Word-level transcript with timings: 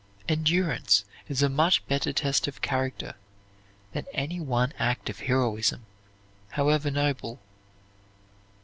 Endurance 0.27 1.05
is 1.29 1.43
a 1.43 1.47
much 1.47 1.85
better 1.85 2.11
test 2.11 2.47
of 2.47 2.59
character 2.63 3.13
than 3.93 4.07
any 4.15 4.39
one 4.39 4.73
act 4.79 5.11
of 5.11 5.19
heroism, 5.19 5.85
however 6.53 6.89
noble. 6.89 7.39